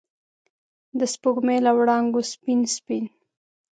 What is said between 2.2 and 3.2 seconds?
سپین، سپین